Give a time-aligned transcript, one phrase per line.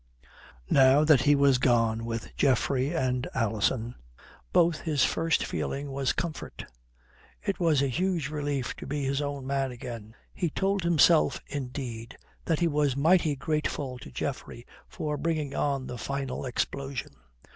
[0.71, 3.93] Now that he was done with Geoffrey and Alison,
[4.51, 6.65] both, his first feeling was comfort.
[7.43, 10.15] It was a huge relief to be his own man again.
[10.33, 15.99] He told himself indeed that he was mighty grateful to Geoffrey for bringing on the
[15.99, 17.11] final explosion.